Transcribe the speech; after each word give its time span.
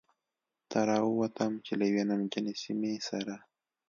ته 0.69 0.79
را 0.89 0.97
ووتم، 1.05 1.53
چې 1.65 1.71
له 1.79 1.83
یوې 1.89 2.03
نمجنې 2.11 2.53
سیمې 2.63 2.93
سره. 3.09 3.35